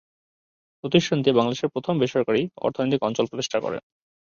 প্রতিষ্ঠানটি 0.83 1.29
বাংলাদেশের 1.31 1.73
প্রথম 1.73 1.93
বেসরকারী 2.01 2.41
অর্থনৈতিক 2.65 3.01
অঞ্চল 3.07 3.25
প্রতিষ্ঠা 3.27 3.57
করে। 3.59 3.77